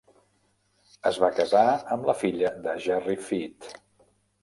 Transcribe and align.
Es 1.09 1.19
va 1.25 1.29
casar 1.41 1.63
amb 1.97 2.09
la 2.13 2.17
filla 2.25 2.55
de 2.67 2.77
Gerry 2.89 3.23
FITT. 3.31 3.73